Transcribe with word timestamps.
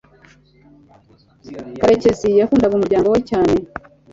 karekezi 1.81 2.29
yakundaga 2.39 2.73
umuryango 2.75 3.07
we 3.13 3.19
cyane 3.29 3.55